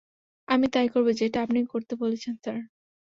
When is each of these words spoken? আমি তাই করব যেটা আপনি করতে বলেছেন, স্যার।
আমি 0.47 0.67
তাই 0.73 0.87
করব 0.93 1.07
যেটা 1.19 1.37
আপনি 1.45 1.59
করতে 1.73 1.93
বলেছেন, 1.95 2.33
স্যার। 2.37 2.57